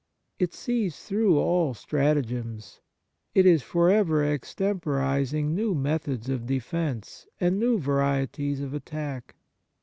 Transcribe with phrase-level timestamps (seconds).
[0.39, 2.81] It sees through all stratagems.
[3.35, 9.35] It is for ever extemporizing new methods of defence and new varieties of attack.